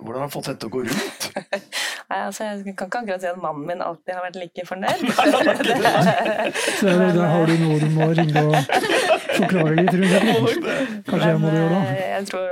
hvordan 0.00 0.16
har 0.16 0.24
dere 0.24 0.32
fått 0.34 0.48
dette 0.50 0.62
til 0.62 0.70
å 0.70 0.74
gå 0.74 0.84
rundt? 0.86 1.26
Nei, 2.10 2.16
altså 2.24 2.46
Jeg 2.48 2.74
kan 2.74 2.88
ikke 2.88 3.02
akkurat 3.04 3.22
si 3.22 3.28
at 3.30 3.38
mannen 3.38 3.66
min 3.68 3.82
alltid 3.86 4.16
har 4.16 4.24
vært 4.24 4.38
like 4.40 4.64
fornøyd. 4.66 5.04
Nei, 5.06 5.26
det 5.60 5.76
det. 5.84 6.64
Så 6.80 6.86
da 6.88 7.10
der 7.14 7.28
har 7.34 7.46
du 7.46 7.54
noe 7.60 7.76
du 7.82 7.90
må 7.94 8.08
ringe 8.18 8.46
og 8.48 8.56
forklare 9.36 9.74
litt 9.78 9.96
rundt. 9.96 10.66
det. 10.66 10.76
Kanskje 11.08 11.32
jeg 11.32 11.40
må 11.40 11.50
det 11.50 11.62
gjøre 11.62 11.72
det. 11.72 11.80
eh, 11.94 12.12
jeg 12.16 12.28
tror 12.30 12.46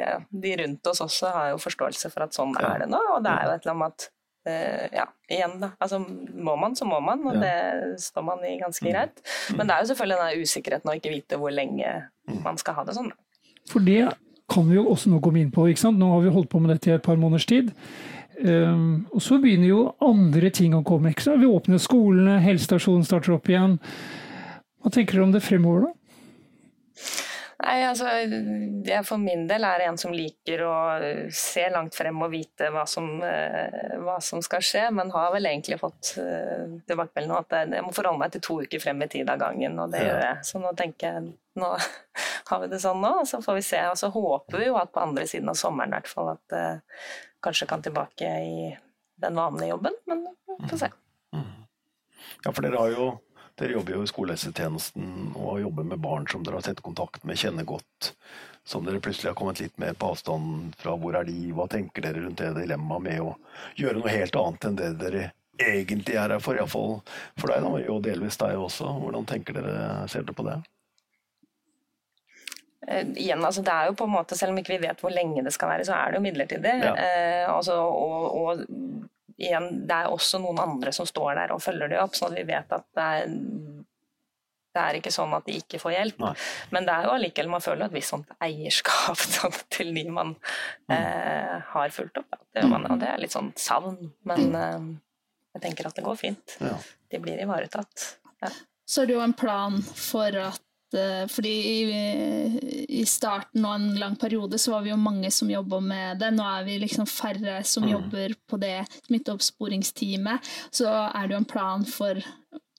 ja, 0.00 0.14
de 0.46 0.54
rundt 0.62 0.90
oss 0.92 1.04
også 1.06 1.34
har 1.34 1.52
jo 1.52 1.60
forståelse 1.62 2.12
for 2.12 2.26
at 2.26 2.36
sånn 2.36 2.56
er 2.60 2.84
det 2.84 2.88
nå. 2.92 3.02
Og 3.16 3.20
det 3.26 3.34
er 3.34 3.46
jo 3.48 3.54
et 3.56 3.66
eller 3.66 3.74
annet 3.74 3.82
med 3.82 3.94
at 3.94 4.08
eh, 4.50 4.86
ja, 5.00 5.06
igjen 5.38 5.58
da. 5.62 5.72
Altså, 5.80 6.00
må 6.00 6.56
man, 6.60 6.78
så 6.78 6.88
må 6.88 7.00
man, 7.04 7.26
og 7.28 7.40
det 7.42 7.56
står 8.04 8.26
man 8.26 8.46
i 8.46 8.56
ganske 8.60 8.86
greit. 8.86 9.22
Men 9.56 9.66
det 9.66 9.76
er 9.76 9.84
jo 9.84 9.92
selvfølgelig 9.92 10.22
den 10.24 10.46
usikkerheten 10.46 10.92
å 10.92 10.96
ikke 11.00 11.14
vite 11.14 11.40
hvor 11.40 11.54
lenge 11.54 11.94
man 12.44 12.60
skal 12.60 12.78
ha 12.80 12.86
det 12.88 12.96
sånn. 12.98 13.12
For 13.70 13.84
det 13.84 14.04
kan 14.50 14.66
vi 14.66 14.78
jo 14.78 14.88
også 14.90 15.12
nå 15.12 15.20
komme 15.22 15.42
inn 15.42 15.52
på. 15.54 15.68
ikke 15.70 15.84
sant? 15.84 16.00
Nå 16.00 16.08
har 16.14 16.24
vi 16.24 16.32
holdt 16.34 16.50
på 16.50 16.60
med 16.62 16.72
dette 16.74 16.90
i 16.90 16.96
et 16.96 17.04
par 17.04 17.18
måneders 17.20 17.46
tid. 17.46 17.70
Um, 18.40 19.04
og 19.12 19.20
så 19.22 19.36
begynner 19.40 19.68
jo 19.68 19.80
andre 20.02 20.50
ting 20.54 20.74
å 20.74 20.82
komme. 20.86 21.12
ikke 21.12 21.26
sant? 21.26 21.42
Vi 21.42 21.50
åpner 21.50 21.80
skolene, 21.82 22.38
helsestasjonen 22.42 23.06
starter 23.06 23.36
opp 23.36 23.50
igjen. 23.52 23.76
Hva 24.80 24.92
tenker 24.94 25.18
dere 25.18 25.26
om 25.28 25.34
det 25.34 25.44
fremover, 25.44 25.90
da? 25.90 25.99
Nei, 27.60 27.82
altså, 27.84 28.06
jeg 28.88 29.04
for 29.04 29.20
min 29.20 29.42
del 29.46 29.66
er 29.68 29.82
en 29.84 29.98
som 30.00 30.14
liker 30.16 30.62
å 30.64 30.76
se 31.36 31.66
langt 31.68 31.92
frem 31.92 32.16
og 32.24 32.30
vite 32.32 32.70
hva 32.72 32.86
som, 32.88 33.04
eh, 33.22 33.98
hva 34.00 34.14
som 34.24 34.40
skal 34.40 34.62
skje, 34.64 34.86
men 34.96 35.12
har 35.12 35.28
vel 35.34 35.44
egentlig 35.50 35.76
fått 35.82 36.14
uh, 36.16 36.78
tilbakemelding 36.88 37.34
om 37.34 37.36
at 37.42 37.52
jeg- 37.58 37.84
må 37.84 37.92
forholde 37.92 38.18
meg 38.22 38.32
til 38.32 38.40
to 38.46 38.56
uker 38.62 38.80
frem 38.80 39.02
i 39.04 39.10
tid 39.12 39.28
av 39.28 39.38
gangen, 39.44 39.76
og 39.78 39.92
det 39.92 40.00
Ja. 40.00 40.06
gjør 40.08 40.22
jeg. 40.24 40.36
Så 40.48 40.62
nå 40.62 40.72
tenker 40.74 41.12
jeg 41.12 41.34
nå 41.60 41.70
har 42.48 42.60
vi 42.60 42.66
det 42.72 42.80
sånn 42.80 43.02
nå, 43.04 43.12
så 43.28 43.42
får 43.44 43.54
vi 43.60 43.66
se. 43.68 43.82
Og 43.90 43.96
så 44.00 44.10
håper 44.10 44.58
vi 44.58 44.64
jo 44.70 44.76
at 44.80 44.92
på 44.94 45.02
andre 45.04 45.24
siden 45.28 45.52
av 45.52 45.54
sommeren 45.60 45.92
i 45.92 46.00
hvert 46.00 46.08
fall 46.08 46.30
at 46.32 46.48
det 46.48 46.80
kanskje 47.44 47.68
kan 47.68 47.82
tilbake 47.84 48.24
i 48.40 48.76
den 49.20 49.34
vanlige 49.36 49.74
jobben, 49.76 49.92
men 50.08 50.24
vi 50.48 50.66
får 50.72 50.78
se. 50.86 50.90
Ja, 52.44 52.52
for 52.52 52.62
dere, 52.64 52.78
har 52.80 52.88
jo, 52.96 53.20
dere 53.60 53.76
jobber 53.76 53.98
jo 53.98 54.04
i 54.04 54.10
skolehelsetjenesten 54.10 55.34
og 55.36 55.60
jobber 55.60 55.88
med 55.92 56.00
barn 56.00 56.28
som 56.30 56.44
dere 56.44 56.58
har 56.58 56.64
sett 56.64 56.80
kontakt 56.84 57.26
med, 57.28 57.38
kjenner 57.38 57.66
godt. 57.68 58.14
Som 58.64 58.86
dere 58.86 59.00
plutselig 59.02 59.30
har 59.30 59.36
kommet 59.38 59.60
litt 59.60 59.76
mer 59.80 59.96
på 59.98 60.12
avstand 60.12 60.74
fra. 60.80 60.94
Hvor 61.00 61.16
er 61.18 61.28
de? 61.28 61.36
Hva 61.56 61.66
tenker 61.70 62.04
dere 62.04 62.24
rundt 62.24 62.40
det 62.40 62.54
dilemmaet 62.56 63.06
med 63.06 63.22
å 63.24 63.34
gjøre 63.80 64.00
noe 64.00 64.14
helt 64.14 64.36
annet 64.40 64.66
enn 64.68 64.80
det 64.80 64.90
dere 65.00 65.30
egentlig 65.60 66.16
er 66.16 66.36
her 66.36 66.42
for? 66.42 66.56
Iallfall 66.56 67.00
for 67.40 67.52
deg, 67.52 67.64
da, 67.64 67.86
og 67.92 68.02
delvis 68.04 68.40
deg 68.40 68.60
også. 68.60 68.90
Hvordan 69.04 69.28
tenker 69.28 69.56
dere, 69.56 69.74
ser 70.12 70.24
dere 70.24 70.36
på 70.36 70.46
det? 70.48 70.58
Eh, 72.88 73.06
igjen, 73.20 73.44
altså 73.44 73.62
det 73.64 73.72
er 73.76 73.90
jo 73.90 73.96
på 74.00 74.06
en 74.08 74.14
måte, 74.14 74.36
Selv 74.38 74.54
om 74.54 74.60
ikke 74.60 74.78
vi 74.78 74.84
vet 74.86 75.00
hvor 75.02 75.12
lenge 75.12 75.44
det 75.44 75.52
skal 75.52 75.74
være, 75.74 75.84
så 75.88 75.98
er 75.98 76.10
det 76.10 76.20
jo 76.20 76.24
midlertidig. 76.24 76.76
Ja. 76.80 76.94
Eh, 76.96 77.46
altså, 77.52 77.76
og, 77.76 78.36
og 78.40 78.64
igjen, 79.40 79.86
det 79.88 79.96
er 79.96 80.12
også 80.12 80.38
noen 80.42 80.58
andre 80.62 80.92
som 80.92 81.06
står 81.08 81.34
der 81.40 81.52
og 81.54 81.62
følger 81.64 81.88
det 81.94 82.00
opp, 82.02 82.14
sånn 82.18 82.32
at 82.34 82.38
vi 82.42 82.48
vet 82.52 82.72
at 82.76 82.86
det 82.96 83.06
er 83.16 83.30
det 84.70 84.78
er 84.86 84.96
ikke 85.00 85.10
sånn 85.10 85.32
at 85.34 85.48
de 85.48 85.56
ikke 85.58 85.80
får 85.82 85.92
hjelp. 85.96 86.20
Nei. 86.22 86.34
Men 86.70 86.84
det 86.86 86.92
er 86.94 87.06
jo 87.08 87.14
allikevel, 87.16 87.48
man 87.50 87.62
føler 87.64 87.88
et 87.88 87.94
visst 87.96 88.12
sånt 88.12 88.28
eierskap 88.46 89.18
sånn, 89.36 89.56
til 89.74 89.90
de 89.96 90.04
man 90.14 90.36
Mm. 90.90 90.94
eh, 90.94 91.56
har 91.72 91.90
fulgt 91.94 92.18
opp. 92.22 92.36
Det, 92.54 92.62
man, 92.70 92.86
og 92.90 93.00
det 93.02 93.08
er 93.10 93.18
litt 93.22 93.34
sånn 93.34 93.50
savn, 93.58 93.96
men 94.26 94.54
eh, 94.58 94.86
jeg 95.56 95.62
tenker 95.64 95.86
at 95.90 95.98
det 95.98 96.04
går 96.06 96.16
fint. 96.18 96.54
Ja. 96.62 96.76
De 97.10 97.18
blir 97.22 97.42
ivaretatt. 97.42 98.06
Ja. 98.42 98.50
Så 98.86 99.02
er 99.02 99.10
det 99.10 99.14
jo 99.18 99.22
en 99.26 99.34
plan 99.38 99.76
for 99.82 100.34
at 100.38 100.62
fordi 101.30 101.52
i, 101.70 102.84
i 103.00 103.04
starten 103.06 103.64
og 103.64 103.74
en 103.76 103.94
lang 104.00 104.16
periode 104.18 104.58
så 104.58 104.72
var 104.74 104.82
vi 104.82 104.90
jo 104.90 104.96
mange 105.00 105.30
som 105.30 105.50
jobba 105.50 105.78
med 105.80 106.18
det. 106.18 106.32
Nå 106.34 106.42
er 106.42 106.64
vi 106.66 106.78
liksom 106.82 107.06
færre 107.06 107.60
som 107.64 107.84
Mm. 107.86 107.92
jobber 107.92 108.34
på 108.50 108.58
det 108.60 108.86
smitteoppsporingsteamet. 109.06 110.40
Så 110.72 110.86
er 110.90 111.26
det 111.26 111.34
jo 111.36 111.40
en 111.42 111.44
plan 111.44 111.84
for 111.86 112.18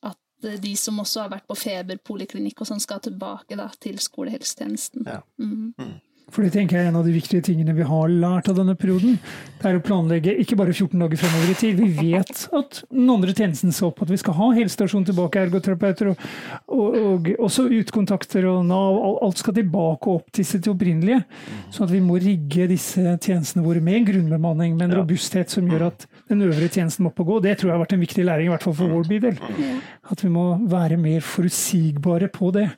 at 0.04 0.18
eh, 0.44 0.58
de 0.60 0.76
som 0.76 1.00
også 1.00 1.22
har 1.26 1.30
vært 1.30 1.48
på 1.48 1.56
feberpoliklinikk 1.58 2.62
og 2.62 2.68
sånn, 2.68 2.82
skal 2.84 3.00
tilbake 3.00 3.56
da, 3.58 3.70
til 3.80 3.98
skolehelsetjenesten. 3.98 5.06
Ja. 5.08 5.22
Mm. 5.40 5.74
For 6.32 6.46
det 6.46 6.54
tenker 6.56 6.78
jeg 6.78 6.88
er 6.88 6.92
en 6.92 7.00
av 7.02 7.08
de 7.08 7.14
viktige 7.16 7.44
tingene 7.44 7.76
vi 7.76 7.86
har 7.88 8.12
lært 8.12 8.48
av 8.52 8.58
denne 8.60 8.76
perioden. 8.80 9.18
Det 9.62 9.70
er 9.70 9.78
å 9.78 9.84
planlegge 9.84 10.34
ikke 10.42 10.56
bare 10.58 10.74
14 10.74 10.96
dager 10.98 11.20
fremover 11.22 11.52
i 11.52 11.58
tid. 11.60 11.82
Vi 11.82 12.08
vet 12.12 12.46
at 12.58 12.80
den 12.88 13.10
andre 13.12 13.36
tjenesten 13.36 13.76
så 13.76 13.90
opp 13.92 14.02
at 14.06 14.10
vi 14.10 14.18
skal 14.22 14.38
ha 14.40 14.48
helsestasjon 14.56 15.06
tilbake, 15.10 15.44
ergoterapeuter 15.44 16.14
og, 16.14 16.24
og, 16.72 16.96
og 17.02 17.30
også 17.48 17.68
utkontakter 17.82 18.48
og 18.50 18.64
Nav. 18.70 18.98
Alt 19.28 19.44
skal 19.44 19.58
tilbake 19.60 20.10
og 20.10 20.22
opp 20.22 20.32
til 20.34 20.48
sitt 20.48 20.70
opprinnelige. 20.72 21.22
Sånn 21.70 21.90
at 21.90 21.94
vi 21.94 22.02
må 22.06 22.18
rigge 22.22 22.70
disse 22.72 23.18
tjenestene 23.22 23.66
våre 23.66 23.84
med 23.84 24.00
en 24.00 24.10
grunnbemanning, 24.10 24.78
med 24.80 24.90
en 24.90 24.98
robusthet 25.02 25.52
som 25.54 25.68
gjør 25.70 25.90
at 25.92 26.08
den 26.32 26.42
øvrige 26.48 26.78
tjenesten 26.78 27.06
må 27.06 27.12
opp 27.12 27.22
og 27.22 27.34
gå. 27.34 27.40
Det 27.46 27.58
tror 27.60 27.72
jeg 27.72 27.76
har 27.76 27.84
vært 27.84 27.98
en 27.98 28.06
viktig 28.06 28.26
læring, 28.26 28.50
i 28.50 28.54
hvert 28.56 28.66
fall 28.66 28.78
for 28.80 28.96
vår 28.96 29.12
bydel. 29.12 29.38
At 30.12 30.24
vi 30.24 30.32
må 30.32 30.46
være 30.72 30.98
mer 31.02 31.22
forutsigbare 31.26 32.32
på 32.34 32.54
det. 32.56 32.70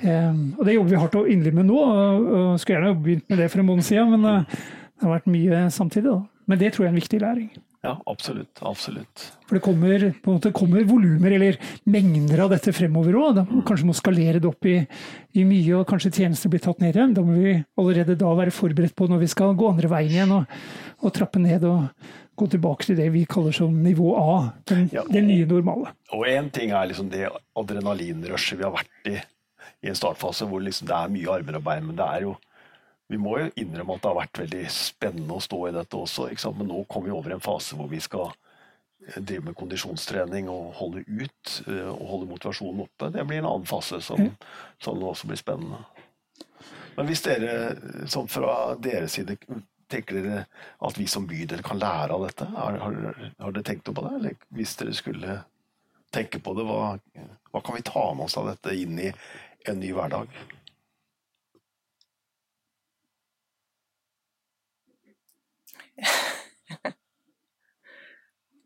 Um, 0.00 0.54
og 0.58 0.64
det 0.64 0.76
jobber 0.76 0.94
vi 0.94 1.00
hardt 1.00 1.18
og 1.18 1.28
inderlig 1.28 1.58
med 1.58 1.68
nå. 1.68 1.80
og, 1.80 2.30
og 2.30 2.60
Skulle 2.60 2.78
gjerne 2.78 2.89
begynt 2.94 3.28
med 3.30 3.38
det 3.38 3.50
for 3.52 3.60
en 3.62 3.66
måned 3.70 3.84
siden, 3.86 4.10
men 4.16 4.24
uh, 4.24 4.60
det 5.00 5.06
har 5.06 5.14
vært 5.18 5.26
mye 5.32 5.64
samtidig. 5.70 6.10
Da. 6.10 6.44
Men 6.50 6.58
det 6.58 6.72
tror 6.74 6.84
jeg 6.86 6.90
er 6.90 6.94
en 6.96 7.00
viktig 7.02 7.20
læring. 7.22 7.50
ja, 7.82 7.94
absolutt. 8.06 8.58
Absolutt. 8.60 9.22
For 9.48 9.56
det 9.56 9.62
kommer, 9.64 10.02
på 10.20 10.30
en 10.30 10.36
måte 10.36 10.50
kommer 10.52 10.84
volumer 10.84 11.32
eller 11.32 11.56
mengder 11.88 12.42
av 12.44 12.50
dette 12.52 12.72
fremover 12.76 13.16
òg. 13.16 13.38
Kanskje 13.64 13.86
må 13.88 13.94
skalere 13.96 14.38
det 14.42 14.48
opp 14.50 14.66
i, 14.68 14.74
i 15.32 15.44
mye, 15.48 15.78
og 15.78 15.86
kanskje 15.88 16.10
tjenester 16.18 16.50
blir 16.52 16.60
tatt 16.60 16.82
ned 16.84 16.94
igjen. 16.98 17.14
Da 17.16 17.22
må 17.24 17.38
vi 17.38 17.54
allerede 17.80 18.18
da 18.20 18.34
være 18.36 18.52
forberedt 18.52 18.94
på 18.98 19.08
når 19.08 19.22
vi 19.22 19.30
skal 19.32 19.54
gå 19.56 19.70
andre 19.70 19.88
veien 19.88 20.12
igjen 20.12 20.34
og, 20.36 20.58
og 21.00 21.14
trappe 21.16 21.40
ned 21.40 21.64
og 21.64 21.88
gå 22.36 22.46
tilbake 22.52 22.86
til 22.90 22.96
det 23.00 23.08
vi 23.12 23.24
kaller 23.28 23.52
som 23.56 23.72
nivå 23.84 24.12
A. 24.20 24.36
Den, 24.68 24.90
Ja. 24.92 25.02
det 25.08 25.24
nye 25.24 25.46
normale. 25.48 25.94
Og 26.12 26.26
én 26.28 26.50
ting 26.52 26.70
er 26.76 26.86
liksom 26.92 27.08
det 27.12 27.26
adrenalinrushet 27.56 28.58
vi 28.60 28.64
har 28.68 28.76
vært 28.76 29.12
i 29.14 29.20
i 29.80 29.88
en 29.88 29.96
startfase 29.96 30.44
hvor 30.44 30.60
liksom 30.60 30.88
det 30.90 30.92
er 30.96 31.08
mye 31.12 31.28
armer 31.32 31.56
og 31.56 31.62
bein, 31.64 31.86
men 31.88 31.96
det 31.96 32.04
er 32.04 32.24
jo 32.26 32.34
vi 33.10 33.18
må 33.18 33.38
jo 33.40 33.48
innrømme 33.58 33.96
at 33.96 34.04
det 34.04 34.10
har 34.10 34.20
vært 34.20 34.40
veldig 34.44 34.66
spennende 34.70 35.34
å 35.34 35.42
stå 35.42 35.58
i 35.66 35.74
dette 35.74 35.98
også. 35.98 36.28
Men 36.54 36.70
nå 36.70 36.84
kommer 36.86 37.10
vi 37.10 37.16
over 37.16 37.32
i 37.32 37.36
en 37.36 37.42
fase 37.42 37.78
hvor 37.78 37.90
vi 37.90 37.98
skal 38.02 38.28
eh, 38.30 39.16
drive 39.18 39.48
med 39.48 39.56
kondisjonstrening 39.58 40.50
og 40.52 40.76
holde 40.78 41.02
ut 41.08 41.56
eh, 41.66 41.88
og 41.90 42.04
holde 42.12 42.30
motivasjonen 42.30 42.84
oppe. 42.86 43.10
Det 43.10 43.26
blir 43.26 43.42
en 43.42 43.50
annen 43.50 43.66
fase 43.66 43.98
som, 44.06 44.30
som 44.78 45.02
også 45.02 45.30
blir 45.30 45.40
spennende. 45.40 45.82
Men 46.94 47.10
hvis 47.10 47.24
dere, 47.26 47.74
sånn 48.10 48.30
fra 48.30 48.76
deres 48.78 49.18
side, 49.18 49.36
tenker 49.90 50.20
dere 50.20 50.44
at 50.86 50.98
vi 50.98 51.06
som 51.10 51.26
bydel 51.26 51.64
kan 51.66 51.82
lære 51.82 52.14
av 52.14 52.28
dette? 52.28 52.46
Har, 52.54 52.78
har, 52.78 52.98
har 53.42 53.56
dere 53.56 53.66
tenkt 53.66 53.90
noe 53.90 53.98
på 53.98 54.06
det? 54.06 54.14
Eller 54.20 54.38
hvis 54.54 54.76
dere 54.78 54.94
skulle 54.94 55.40
tenke 56.14 56.38
på 56.42 56.54
det, 56.54 56.66
hva, 56.66 56.94
hva 57.50 57.62
kan 57.66 57.78
vi 57.78 57.86
ta 57.86 58.06
med 58.14 58.28
oss 58.28 58.38
av 58.38 58.50
dette 58.52 58.74
inn 58.78 58.98
i 59.02 59.10
en 59.70 59.82
ny 59.82 59.90
hverdag? 59.96 60.30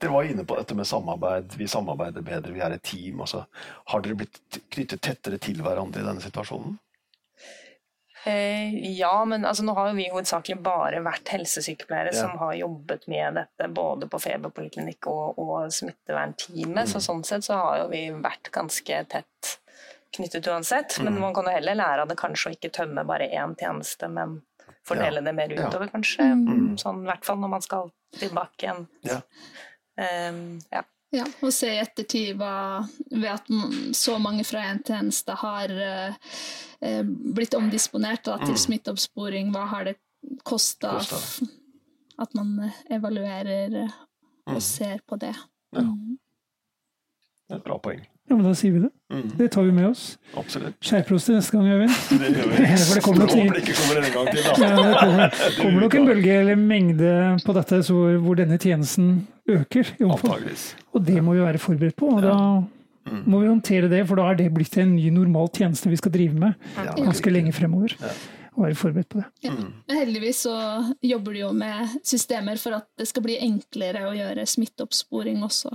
Dere 0.01 0.13
var 0.13 0.27
inne 0.29 0.45
på 0.45 0.57
dette 0.59 0.75
med 0.77 0.87
samarbeid. 0.87 1.55
Vi 1.57 1.69
samarbeider 1.71 2.21
bedre, 2.27 2.53
vi 2.53 2.61
er 2.61 2.75
et 2.77 2.83
team. 2.85 3.21
Altså, 3.25 3.45
har 3.89 4.03
dere 4.05 4.19
blitt 4.21 4.59
knyttet 4.75 5.01
tettere 5.07 5.39
til 5.41 5.63
hverandre 5.65 6.03
i 6.03 6.05
denne 6.05 6.21
situasjonen? 6.21 6.75
Eh, 8.25 8.93
ja, 8.99 9.25
men 9.25 9.45
altså, 9.45 9.65
nå 9.65 9.75
har 9.77 9.93
vi 9.93 10.07
hovedsakelig 10.09 10.57
bare 10.65 11.03
vært 11.05 11.29
helsesykepleiere 11.35 12.13
Ja. 12.15 12.21
som 12.21 12.39
har 12.41 12.55
jobbet 12.57 13.07
med 13.09 13.35
dette 13.37 13.69
både 13.69 14.09
på 14.09 14.21
feberpoliklinikk 14.21 15.07
og, 15.13 15.39
og 15.39 15.73
smittevernteamet. 15.73 16.85
Mm. 16.85 16.93
Så 16.93 17.01
sånn 17.05 17.25
sett 17.25 17.45
så 17.45 17.59
har 17.61 17.83
jo 17.83 17.91
vi 17.93 18.07
vært 18.25 18.49
ganske 18.53 19.05
tett 19.13 19.59
knyttet 20.17 20.49
uansett. 20.49 20.99
Mm. 20.99 21.05
Men 21.05 21.21
man 21.21 21.35
kan 21.35 21.45
jo 21.49 21.53
heller 21.53 21.75
lære 21.77 22.03
av 22.03 22.09
det 22.09 22.17
kanskje 22.21 22.51
å 22.51 22.57
ikke 22.57 22.73
tømme 22.73 23.05
bare 23.05 23.29
én 23.29 23.57
tjeneste, 23.61 24.09
men 24.09 24.41
fordele 24.87 25.23
det 25.25 25.35
mer 25.35 25.53
Ja. 25.55 25.69
utover, 25.69 25.89
kanskje. 25.93 26.27
Sånn, 26.81 27.05
I 27.05 27.11
hvert 27.11 27.25
fall 27.25 27.39
når 27.41 27.53
man 27.57 27.63
skal 27.63 27.93
tilbake 28.19 28.67
igjen. 28.67 28.87
Ja. 29.03 29.21
Um, 29.97 30.61
ja. 30.73 30.83
Ja, 31.15 31.25
og 31.47 31.53
se 31.55 31.69
i 31.71 31.79
ettertid 31.79 32.35
hva, 32.41 32.83
ved 33.13 33.29
at 33.31 33.51
så 33.95 34.17
mange 34.19 34.43
fra 34.45 34.65
en 34.67 34.81
tjeneste 34.83 35.37
har 35.39 35.71
eh, 35.71 36.17
eh, 36.83 37.05
blitt 37.07 37.55
omdisponert 37.55 38.25
da, 38.27 38.41
til 38.43 38.57
smitteoppsporing. 38.59 39.53
Hva 39.55 39.69
har 39.71 39.85
det 39.85 39.95
kosta 40.43 40.97
at 42.19 42.35
man 42.35 42.57
eh, 42.67 42.81
evaluerer 42.99 43.79
og 43.85 44.57
og 44.57 44.61
ser 44.61 44.99
på 45.09 45.17
det? 45.17 45.33
Ja. 45.73 45.81
Det 45.85 47.55
er 47.55 47.57
et 47.61 47.65
bra 47.65 47.79
poeng. 47.79 48.03
Ja, 48.31 48.37
men 48.39 48.47
da 48.47 48.55
sier 48.57 48.73
vi 48.73 48.79
det. 48.81 48.89
Mm, 49.13 49.25
Det 49.37 49.47
tar 49.53 49.63
vi 49.67 49.73
med 49.77 49.87
oss. 49.91 50.05
absolutt. 50.41 50.79
Skjerper 50.81 51.15
oss 51.15 51.27
til 51.29 51.35
neste 51.37 51.53
gang, 51.53 51.67
Øyvind. 51.69 51.97
Det 52.23 52.31
gjør 52.33 52.53
vi. 52.55 52.69
For 52.89 52.95
det 52.95 53.03
kommer 53.05 53.21
nok 53.21 53.35
det 53.35 53.63
ikke 53.63 53.75
kommer 53.81 54.07
en 54.09 54.15
gang 54.15 54.31
til, 54.31 54.41
Ja, 54.45 54.53
det 54.55 54.95
kommer, 55.03 55.35
kommer 55.61 55.81
nok 55.85 55.95
en 56.01 56.07
bølge 56.09 56.39
eller 56.41 56.57
mengde 56.57 57.11
på 57.45 57.57
dette 57.59 57.83
så, 57.85 57.99
hvor 58.25 58.39
denne 58.41 58.57
tjenesten 58.59 59.11
øker. 59.49 59.93
i 60.01 60.05
omfang. 60.09 60.47
Og 60.95 61.05
det 61.05 61.19
må 61.23 61.35
vi 61.37 61.45
være 61.45 61.59
forberedt 61.61 61.97
på. 62.01 62.09
og 62.17 62.23
Da 62.25 62.39
må 63.29 63.43
vi 63.43 63.51
håndtere 63.53 63.91
det, 63.93 64.07
for 64.09 64.17
da 64.17 64.31
er 64.33 64.39
det 64.41 64.49
blitt 64.57 64.79
en 64.81 64.95
ny 64.97 65.11
normal 65.13 65.51
tjeneste 65.53 65.91
vi 65.93 65.97
skal 66.01 66.15
drive 66.15 66.33
med 66.41 66.55
Ja, 66.79 66.95
ganske 66.97 67.29
lenge 67.31 67.53
fremover. 67.53 67.93
Og 68.57 68.65
være 68.65 68.79
forberedt 68.79 69.09
på 69.13 69.19
det. 69.21 69.27
Ja. 69.45 69.53
Heldigvis 69.99 70.41
så 70.47 70.55
jobber 71.05 71.35
de 71.37 71.41
jo 71.45 71.53
med 71.53 71.99
systemer 72.07 72.57
for 72.63 72.79
at 72.79 72.87
det 72.97 73.09
skal 73.11 73.23
bli 73.27 73.37
enklere 73.43 74.07
å 74.09 74.15
gjøre 74.17 74.47
smitteoppsporing 74.49 75.43
også. 75.45 75.75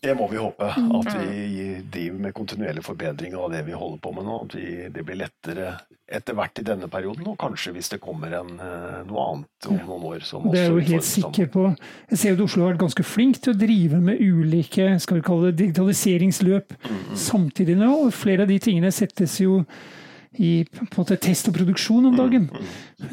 Det 0.00 0.14
må 0.16 0.26
vi 0.30 0.40
håpe. 0.40 0.64
At 0.64 1.12
vi 1.20 1.80
driver 1.92 2.18
med 2.26 2.34
kontinuerlig 2.36 2.84
forbedring 2.84 3.36
av 3.36 3.50
det 3.52 3.62
vi 3.66 3.76
holder 3.76 4.00
på 4.00 4.12
med 4.16 4.26
nå. 4.28 4.36
At 4.46 4.56
vi, 4.56 4.68
det 4.92 5.04
blir 5.04 5.20
lettere 5.20 5.74
etter 6.10 6.34
hvert 6.34 6.58
i 6.58 6.64
denne 6.66 6.88
perioden, 6.90 7.28
og 7.30 7.36
kanskje 7.38 7.70
hvis 7.76 7.92
det 7.92 8.00
kommer 8.02 8.32
en, 8.40 8.56
eh, 8.58 8.96
noe 9.06 9.26
annet 9.28 9.68
om 9.70 9.76
noen 9.86 10.06
år. 10.08 10.24
Som 10.26 10.48
Det 10.50 10.64
er 10.64 10.72
jo 10.72 10.82
helt 10.88 11.06
sikker 11.06 11.46
på. 11.52 11.68
Jeg 12.10 12.18
ser 12.18 12.34
at 12.34 12.42
Oslo 12.42 12.64
har 12.64 12.72
vært 12.72 12.82
ganske 12.82 13.06
flink 13.06 13.38
til 13.38 13.54
å 13.54 13.60
drive 13.60 14.00
med 14.02 14.18
ulike 14.18 14.88
skal 14.98 15.20
vi 15.20 15.26
kalle 15.28 15.50
det, 15.50 15.60
digitaliseringsløp 15.62 16.74
samtidig 17.14 17.78
nå. 17.78 17.92
og 18.06 18.14
Flere 18.16 18.42
av 18.42 18.50
de 18.50 18.58
tingene 18.58 18.90
settes 18.90 19.38
jo 19.40 19.62
i 20.38 20.64
på 20.70 20.84
en 20.84 20.90
måte 20.94 21.16
test 21.18 21.48
og 21.50 21.56
produksjon 21.56 22.06
om 22.06 22.14
dagen. 22.14 22.44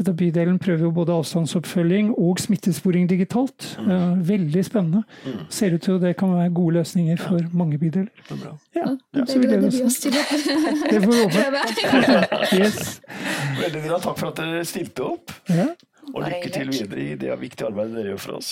Da 0.05 0.13
bydelen 0.13 0.59
prøver 0.61 0.85
jo 0.85 0.91
både 0.93 1.15
avstandsoppfølging 1.17 2.11
og 2.13 2.37
smittesporing 2.43 3.07
digitalt. 3.09 3.71
Er 3.81 4.19
veldig 4.27 4.63
spennende. 4.67 5.01
Ser 5.49 5.73
ut 5.73 5.81
til 5.81 5.97
at 5.97 6.03
det 6.05 6.13
kan 6.19 6.35
være 6.35 6.51
gode 6.53 6.75
løsninger 6.77 7.17
for 7.17 7.41
mange 7.57 7.79
bydeler. 7.81 8.11
Det 8.29 8.37
er. 8.37 8.53
Ja, 8.77 8.91
Det 9.17 9.25
så 9.31 9.39
vi 9.41 9.49
gleder 9.49 9.67
oss. 9.87 9.99
Det 10.05 11.01
får 11.01 11.11
vi 11.11 11.23
håpe. 11.23 11.45
Yes. 12.57 13.01
Veldig 13.59 13.81
bra. 13.87 13.97
Takk 14.03 14.19
for 14.21 14.29
at 14.29 14.37
dere 14.43 14.61
stilte 14.67 15.03
opp. 15.09 15.33
Og 16.13 16.21
lykke 16.23 16.51
til 16.53 16.69
videre 16.71 17.01
i 17.03 17.15
det 17.19 17.33
viktige 17.41 17.67
arbeidet 17.67 17.97
dere 17.97 18.13
gjør 18.13 18.21
for 18.27 18.37
oss. 18.39 18.51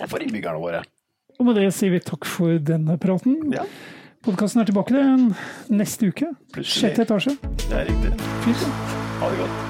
Og 0.00 0.08
for 0.10 0.24
innbyggerne 0.24 0.58
våre. 0.62 0.80
Og 1.38 1.46
med 1.46 1.56
det 1.60 1.68
sier 1.76 1.92
vi 1.94 2.00
takk 2.04 2.26
for 2.28 2.56
denne 2.58 2.96
praten. 3.00 3.36
Ja, 4.20 4.30
Podkasten 4.30 4.60
er 4.60 4.64
tilbake 4.68 5.00
neste 5.68 6.06
uke. 6.12 6.26
Plutselig. 6.52 6.90
Sjette 6.90 7.02
etasje. 7.02 7.36
det 7.56 7.72
er 7.72 7.88
riktig. 7.88 8.12
Fint. 8.44 8.68
Ha 9.20 9.30
det 9.30 9.38
godt. 9.38 9.69